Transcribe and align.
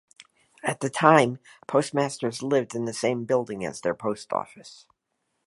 At 0.63 0.79
the 0.79 0.89
time, 0.89 1.37
postmasters 1.67 2.41
lived 2.41 2.73
in 2.73 2.85
the 2.85 2.91
same 2.93 3.23
building 3.23 3.63
as 3.63 3.81
their 3.81 3.93
post 3.93 4.33
office. 4.33 4.87